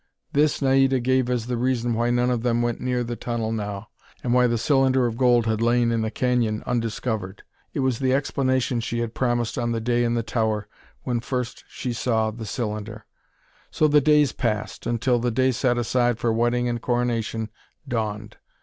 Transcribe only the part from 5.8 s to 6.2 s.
in the